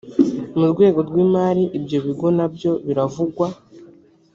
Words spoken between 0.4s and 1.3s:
murwego rw